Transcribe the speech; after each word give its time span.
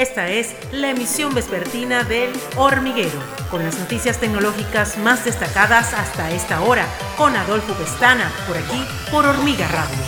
Esta 0.00 0.30
es 0.30 0.54
la 0.72 0.88
emisión 0.88 1.34
vespertina 1.34 2.04
del 2.04 2.30
Hormiguero, 2.56 3.20
con 3.50 3.62
las 3.62 3.78
noticias 3.78 4.18
tecnológicas 4.18 4.96
más 4.96 5.26
destacadas 5.26 5.92
hasta 5.92 6.30
esta 6.30 6.62
hora, 6.62 6.86
con 7.18 7.36
Adolfo 7.36 7.74
Pestana, 7.74 8.32
por 8.46 8.56
aquí, 8.56 8.82
por 9.10 9.26
Hormiga 9.26 9.68
Radio. 9.68 9.98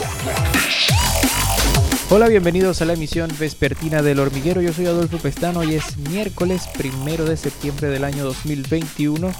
Hola, 2.09 2.29
bienvenidos 2.29 2.81
a 2.81 2.87
la 2.87 2.95
emisión 2.95 3.31
vespertina 3.39 4.01
del 4.01 4.21
hormiguero. 4.21 4.63
Yo 4.63 4.73
soy 4.73 4.87
Adolfo 4.87 5.19
Pestano 5.19 5.63
y 5.63 5.75
es 5.75 5.99
miércoles 5.99 6.71
primero 6.75 7.27
de 7.27 7.37
septiembre 7.37 7.89
del 7.89 8.05
año 8.05 8.25
2021. 8.25 9.31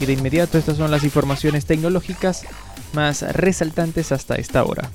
Y 0.00 0.06
de 0.06 0.12
inmediato 0.14 0.56
estas 0.56 0.78
son 0.78 0.90
las 0.90 1.04
informaciones 1.04 1.66
tecnológicas 1.66 2.46
más 2.94 3.20
resaltantes 3.34 4.10
hasta 4.12 4.36
esta 4.36 4.64
hora. 4.64 4.88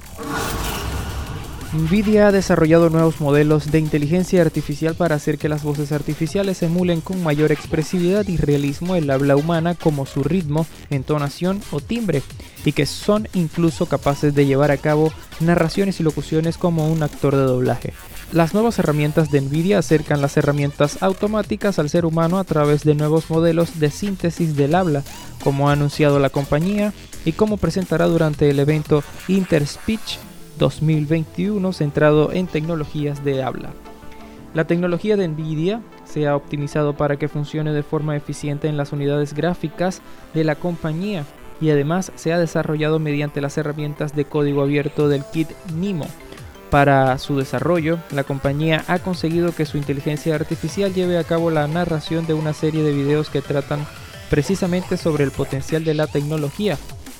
Nvidia 1.74 2.28
ha 2.28 2.32
desarrollado 2.32 2.92
nuevos 2.92 3.20
modelos 3.20 3.72
de 3.72 3.80
inteligencia 3.80 4.44
artificial 4.44 4.94
para 4.94 5.16
hacer 5.16 5.40
que 5.40 5.50
las 5.50 5.64
voces 5.64 5.92
artificiales 5.92 6.62
emulen 6.62 7.02
con 7.02 7.24
mayor 7.24 7.52
expresividad 7.52 8.28
y 8.28 8.38
realismo 8.38 8.96
el 8.96 9.10
habla 9.10 9.36
humana 9.36 9.74
como 9.74 10.06
su 10.06 10.24
ritmo, 10.24 10.68
entonación 10.92 11.62
o 11.72 11.80
timbre, 11.80 12.22
y 12.64 12.74
que 12.74 12.86
son 12.86 13.28
incluso 13.34 13.88
capaces 13.88 14.36
de 14.36 14.46
llevar 14.46 14.70
a 14.70 14.78
cabo 14.78 15.12
narraciones 15.40 16.00
y 16.00 16.04
locuciones 16.04 16.58
como 16.58 16.92
un 16.92 17.02
actor 17.02 17.36
de 17.36 17.42
doblaje. 17.42 17.94
Las 18.32 18.54
nuevas 18.54 18.78
herramientas 18.78 19.32
de 19.32 19.42
Nvidia 19.42 19.80
acercan 19.80 20.22
las 20.22 20.38
herramientas 20.38 21.02
automáticas 21.02 21.80
al 21.80 21.90
ser 21.90 22.06
humano 22.06 22.38
a 22.38 22.44
través 22.44 22.84
de 22.84 22.94
nuevos 22.94 23.32
modelos 23.32 23.80
de 23.80 23.90
síntesis 23.90 24.56
del 24.56 24.76
habla, 24.76 25.02
como 25.44 25.70
ha 25.70 25.74
anunciado 25.74 26.20
la 26.20 26.30
compañía 26.30 26.94
y 27.26 27.32
como 27.32 27.58
presentará 27.58 28.06
durante 28.06 28.48
el 28.48 28.60
evento 28.60 29.04
Interspeech 29.28 30.20
2021 30.58 31.74
centrado 31.74 32.32
en 32.32 32.48
tecnologías 32.48 33.24
de 33.24 33.44
habla. 33.44 33.72
La 34.54 34.66
tecnología 34.66 35.18
de 35.18 35.28
NVIDIA 35.28 35.82
se 36.06 36.28
ha 36.28 36.36
optimizado 36.36 36.96
para 36.96 37.18
que 37.18 37.28
funcione 37.28 37.74
de 37.74 37.82
forma 37.82 38.16
eficiente 38.16 38.68
en 38.68 38.78
las 38.78 38.92
unidades 38.94 39.34
gráficas 39.34 40.02
de 40.34 40.44
la 40.44 40.56
compañía 40.56 41.26
y 41.60 41.72
además 41.72 42.12
se 42.16 42.34
ha 42.34 42.40
desarrollado 42.40 43.00
mediante 43.00 43.42
las 43.42 43.58
herramientas 43.58 44.16
de 44.16 44.26
código 44.26 44.62
abierto 44.62 45.08
del 45.08 45.24
kit 45.32 45.50
NIMO. 45.74 46.06
Para 46.70 47.18
su 47.20 47.38
desarrollo, 47.38 48.00
la 48.12 48.24
compañía 48.24 48.84
ha 48.88 49.00
conseguido 49.00 49.54
que 49.54 49.66
su 49.66 49.78
inteligencia 49.78 50.36
artificial 50.36 50.94
lleve 50.94 51.18
a 51.18 51.24
cabo 51.24 51.52
la 51.52 51.68
narración 51.68 52.26
de 52.26 52.34
una 52.34 52.54
serie 52.54 52.84
de 52.84 52.94
videos 52.94 53.30
que 53.30 53.42
tratan 53.42 53.86
precisamente 54.30 54.98
sobre 54.98 55.24
el 55.24 55.32
potencial 55.32 55.84
de 55.84 55.94
la 55.94 56.08
tecnología. 56.08 56.78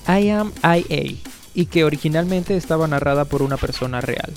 I 0.08 0.30
am 0.30 0.52
IA 0.62 1.33
y 1.54 1.66
que 1.66 1.84
originalmente 1.84 2.56
estaba 2.56 2.86
narrada 2.88 3.24
por 3.24 3.42
una 3.42 3.56
persona 3.56 4.00
real. 4.00 4.32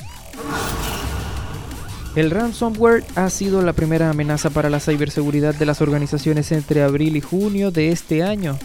El 2.16 2.32
ransomware 2.32 3.04
ha 3.16 3.30
sido 3.30 3.62
la 3.62 3.74
primera 3.74 4.10
amenaza 4.10 4.50
para 4.50 4.70
la 4.70 4.80
ciberseguridad 4.80 5.54
de 5.54 5.68
las 5.68 5.82
organizaciones 5.82 6.52
entre 6.52 6.82
abril 6.82 7.16
y 7.16 7.22
junio 7.22 7.70
de 7.70 7.92
este 7.92 8.24
año 8.24 8.58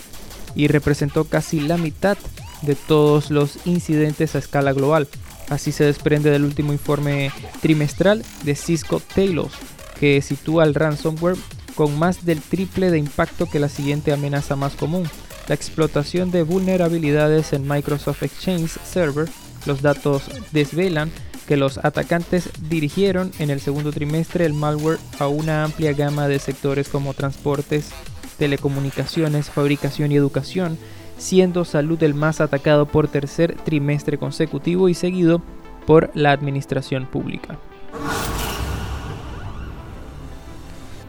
y 0.55 0.69
representó 0.69 1.25
casi 1.25 1.61
la 1.61 1.77
mitad 1.77 2.17
de 2.63 2.75
todos 2.75 3.31
los 3.31 3.59
incidentes 3.67 4.35
a 4.35 4.39
escala 4.39 4.73
global. 4.73 5.09
Así 5.51 5.71
se 5.71 5.85
desprende 5.85 6.31
del 6.31 6.45
último 6.45 6.73
informe 6.73 7.31
trimestral 7.61 8.25
de 8.45 8.55
Cisco 8.55 9.03
Talos, 9.15 9.53
que 10.01 10.23
sitúa 10.23 10.65
el 10.65 10.75
ransomware 10.75 11.37
con 11.75 11.99
más 11.99 12.25
del 12.25 12.41
triple 12.41 12.91
de 12.91 12.99
impacto 12.99 13.47
que 13.47 13.59
la 13.59 13.69
siguiente 13.69 14.13
amenaza 14.13 14.57
más 14.57 14.75
común, 14.75 15.09
la 15.49 15.55
explotación 15.55 16.31
de 16.31 16.43
vulnerabilidades 16.43 17.53
en 17.53 17.67
Microsoft 17.67 18.23
Exchange 18.23 18.71
Server. 18.85 19.29
Los 19.67 19.83
datos 19.83 20.25
desvelan 20.53 21.11
que 21.47 21.57
los 21.57 21.79
atacantes 21.79 22.51
dirigieron 22.69 23.33
en 23.39 23.51
el 23.51 23.61
segundo 23.61 23.93
trimestre 23.93 24.47
el 24.47 24.55
malware 24.55 24.99
a 25.19 25.29
una 25.29 25.65
amplia 25.65 25.93
gama 25.93 26.29
de 26.29 26.39
sectores 26.39 26.89
como 26.89 27.15
transportes, 27.15 27.91
telecomunicaciones, 28.39 29.51
fabricación 29.51 30.13
y 30.13 30.17
educación, 30.17 30.79
siendo 31.19 31.65
salud 31.65 32.03
el 32.03 32.15
más 32.15 32.41
atacado 32.41 32.87
por 32.87 33.09
tercer 33.09 33.57
trimestre 33.65 34.19
consecutivo 34.19 34.89
y 34.89 34.95
seguido 34.95 35.43
por 35.87 36.11
la 36.15 36.33
administración 36.33 37.07
pública. 37.07 37.59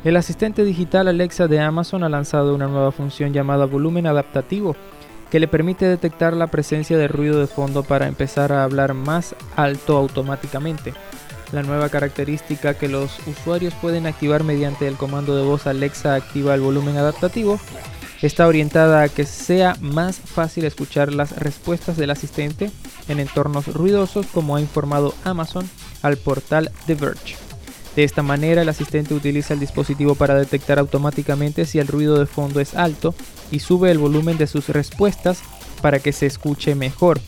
El 0.04 0.18
asistente 0.18 0.66
digital 0.66 1.08
Alexa 1.08 1.48
de 1.48 1.62
Amazon 1.62 2.04
ha 2.04 2.10
lanzado 2.10 2.54
una 2.54 2.68
nueva 2.68 2.92
función 2.92 3.32
llamada 3.32 3.66
volumen 3.66 4.06
adaptativo, 4.06 4.76
que 5.32 5.40
le 5.40 5.48
permite 5.48 5.86
detectar 5.86 6.34
la 6.34 6.48
presencia 6.48 6.98
de 6.98 7.08
ruido 7.08 7.40
de 7.40 7.48
fondo 7.48 7.84
para 7.84 8.08
empezar 8.08 8.52
a 8.52 8.66
hablar 8.66 8.94
más 8.94 9.34
alto 9.56 9.96
automáticamente. 9.96 10.94
La 11.54 11.64
nueva 11.64 11.88
característica 11.88 12.74
que 12.74 12.90
los 12.90 13.18
usuarios 13.28 13.74
pueden 13.76 14.06
activar 14.06 14.44
mediante 14.44 14.88
el 14.88 14.96
comando 14.96 15.38
de 15.38 15.46
voz 15.46 15.68
Alexa 15.68 16.16
activa 16.16 16.54
el 16.54 16.62
volumen 16.62 16.98
adaptativo 16.98 17.60
está 18.22 18.48
orientada 18.48 19.04
a 19.04 19.10
que 19.10 19.26
sea 19.26 19.76
más 19.82 20.18
fácil 20.18 20.66
escuchar 20.66 21.14
las 21.14 21.38
respuestas 21.38 21.98
del 21.98 22.10
asistente 22.10 22.72
en 23.08 23.20
entornos 23.20 23.68
ruidosos 23.68 24.26
como 24.28 24.56
ha 24.56 24.62
informado 24.62 25.14
Amazon 25.24 25.70
al 26.02 26.18
portal 26.18 26.72
The 26.88 26.96
Verge. 26.96 27.53
De 27.96 28.04
esta 28.04 28.24
manera 28.24 28.64
el 28.64 28.70
asistente 28.70 29.14
utiliza 29.14 29.54
el 29.54 29.60
dispositivo 29.60 30.16
para 30.16 30.36
detectar 30.36 30.80
automáticamente 30.80 31.66
si 31.66 31.80
el 31.80 31.88
ruido 31.88 32.18
de 32.18 32.26
fondo 32.26 32.60
es 32.60 32.76
alto 32.76 33.14
y 33.52 33.60
sube 33.60 33.92
el 33.92 34.00
volumen 34.00 34.38
de 34.38 34.48
sus 34.48 34.70
respuestas 34.70 35.40
para 35.82 36.00
que 36.00 36.12
se 36.12 36.26
escuche 36.26 36.74
mejor. 36.76 37.20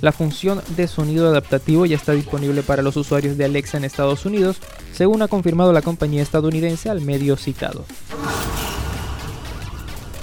La 0.00 0.12
función 0.12 0.60
de 0.76 0.88
sonido 0.88 1.28
adaptativo 1.28 1.86
ya 1.86 1.96
está 1.96 2.12
disponible 2.12 2.62
para 2.62 2.82
los 2.82 2.96
usuarios 2.96 3.36
de 3.36 3.44
Alexa 3.44 3.78
en 3.78 3.84
Estados 3.84 4.26
Unidos, 4.26 4.58
según 4.92 5.22
ha 5.22 5.28
confirmado 5.28 5.72
la 5.72 5.82
compañía 5.82 6.22
estadounidense 6.22 6.90
al 6.90 7.00
medio 7.00 7.36
citado. 7.36 7.84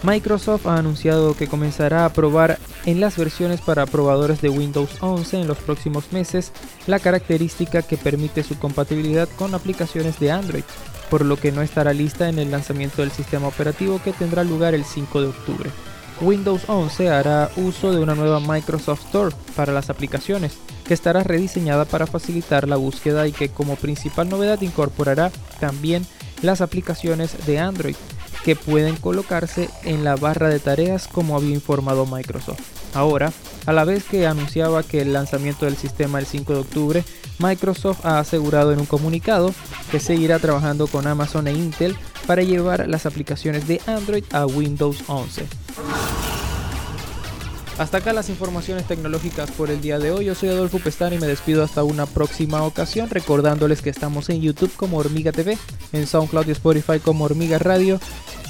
Microsoft 0.02 0.66
ha 0.66 0.78
anunciado 0.78 1.36
que 1.36 1.48
comenzará 1.48 2.06
a 2.06 2.14
probar 2.14 2.58
en 2.86 3.02
las 3.02 3.18
versiones 3.18 3.60
para 3.60 3.86
probadores 3.86 4.42
de 4.42 4.50
Windows 4.50 4.92
11 5.02 5.42
en 5.42 5.48
los 5.48 5.58
próximos 5.58 6.14
meses 6.14 6.54
la 6.88 7.00
característica 7.00 7.82
que 7.82 7.98
permite 7.98 8.44
su 8.44 8.58
compatibilidad 8.58 9.28
con 9.38 9.54
aplicaciones 9.54 10.18
de 10.20 10.32
Android, 10.32 10.64
por 11.10 11.26
lo 11.26 11.36
que 11.36 11.52
no 11.52 11.62
estará 11.62 11.92
lista 11.92 12.30
en 12.30 12.40
el 12.40 12.50
lanzamiento 12.50 13.02
del 13.02 13.12
sistema 13.12 13.50
operativo 13.50 14.00
que 14.02 14.14
tendrá 14.14 14.46
lugar 14.46 14.74
el 14.74 14.86
5 14.86 15.22
de 15.22 15.28
octubre. 15.28 15.70
Windows 16.22 16.64
11 16.68 17.10
hará 17.10 17.50
uso 17.58 17.92
de 17.92 18.00
una 18.00 18.16
nueva 18.16 18.40
Microsoft 18.40 19.06
Store 19.06 19.36
para 19.56 19.74
las 19.74 19.90
aplicaciones, 19.90 20.54
que 20.86 20.94
estará 20.94 21.24
rediseñada 21.24 21.84
para 21.84 22.08
facilitar 22.08 22.70
la 22.70 22.78
búsqueda 22.78 23.28
y 23.28 23.34
que 23.34 23.50
como 23.50 23.76
principal 23.76 24.30
novedad 24.30 24.62
incorporará 24.62 25.30
también 25.60 26.06
las 26.42 26.62
aplicaciones 26.62 27.46
de 27.46 27.60
Android 27.60 27.96
que 28.44 28.56
pueden 28.56 28.96
colocarse 28.96 29.70
en 29.84 30.04
la 30.04 30.16
barra 30.16 30.50
de 30.50 30.60
tareas 30.60 31.08
como 31.08 31.36
había 31.36 31.54
informado 31.54 32.06
Microsoft. 32.06 32.62
Ahora, 32.94 33.32
a 33.66 33.74
la 33.74 33.86
vez 33.86 34.04
que 34.04 34.26
anunciaba 34.26 34.84
que 34.84 35.02
el 35.02 35.14
lanzamiento 35.14 35.66
del 35.66 35.78
sistema 35.78 36.20
el 36.20 36.26
5 36.26 36.54
de 36.54 36.60
octubre, 36.60 37.04
Microsoft 37.40 38.06
ha 38.06 38.20
asegurado 38.20 38.72
en 38.74 38.80
un 38.80 38.86
comunicado 38.86 39.54
que 39.92 40.00
seguirá 40.00 40.40
trabajando 40.40 40.88
con 40.88 41.08
Amazon 41.08 41.48
e 41.48 41.54
Intel 41.54 41.96
para 42.28 42.44
llevar 42.44 42.88
las 42.88 43.06
aplicaciones 43.06 43.68
de 43.68 43.82
Android 43.88 44.24
a 44.32 44.46
Windows 44.46 45.04
11. 45.08 45.46
Hasta 47.80 47.98
acá 48.00 48.12
las 48.12 48.28
informaciones 48.28 48.84
tecnológicas 48.86 49.50
por 49.52 49.72
el 49.72 49.80
día 49.80 50.00
de 50.00 50.12
hoy. 50.12 50.26
Yo 50.26 50.36
soy 50.36 50.50
Adolfo 50.50 50.80
Pestana 50.80 51.16
y 51.16 51.20
me 51.20 51.28
despido 51.28 51.64
hasta 51.64 51.86
una 51.86 52.06
próxima 52.06 52.62
ocasión, 52.64 53.10
recordándoles 53.10 53.82
que 53.82 53.90
estamos 53.90 54.28
en 54.30 54.42
YouTube 54.42 54.76
como 54.76 54.98
Hormiga 54.98 55.32
TV, 55.32 55.58
en 55.94 56.06
SoundCloud 56.06 56.50
y 56.50 56.52
Spotify 56.52 57.00
como 57.00 57.24
Hormiga 57.24 57.58
Radio 57.58 58.02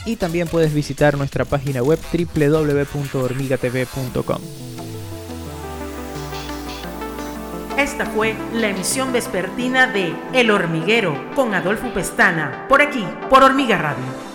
y 0.06 0.16
también 0.16 0.47
puedes 0.47 0.73
visitar 0.73 1.16
nuestra 1.16 1.45
página 1.45 1.84
web 1.84 2.00
www.hormigatv.com. 2.12 4.41
Esta 7.78 8.07
fue 8.07 8.35
la 8.56 8.69
emisión 8.69 9.13
vespertina 9.13 9.85
de 9.85 10.12
El 10.34 10.50
Hormiguero 10.50 11.35
con 11.35 11.53
Adolfo 11.53 11.94
Pestana, 11.94 12.66
por 12.68 12.81
aquí, 12.81 13.06
por 13.30 13.44
Hormiga 13.44 13.77
Radio. 13.77 14.28